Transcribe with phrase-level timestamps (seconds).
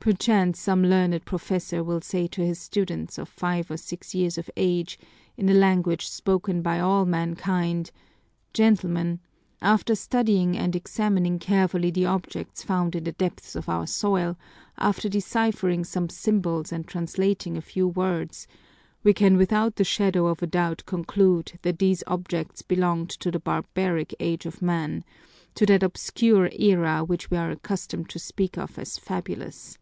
[0.00, 4.48] Perchance some learned professor will say to his students of five or six years of
[4.56, 4.98] age,
[5.36, 7.90] in a language spoken by all mankind,
[8.54, 9.20] 'Gentlemen,
[9.60, 14.38] after studying and examining carefully the objects found in the depths of our soil,
[14.78, 18.48] after deciphering some symbols and translating a few words,
[19.04, 23.40] we can without the shadow of a doubt conclude that these objects belonged to the
[23.40, 25.04] barbaric age of man,
[25.54, 29.76] to that obscure era which we are accustomed to speak of as fabulous.